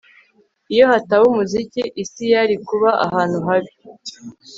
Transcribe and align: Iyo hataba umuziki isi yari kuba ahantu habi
Iyo 0.73 0.83
hataba 0.91 1.23
umuziki 1.31 1.81
isi 2.03 2.23
yari 2.33 2.55
kuba 2.67 2.89
ahantu 3.05 3.37
habi 3.47 3.71